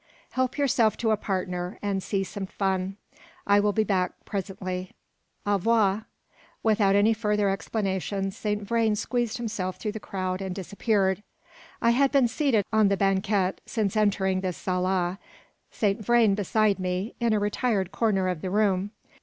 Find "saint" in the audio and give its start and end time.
8.31-8.63, 15.69-16.03